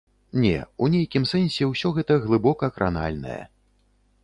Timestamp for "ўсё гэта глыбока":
1.73-2.73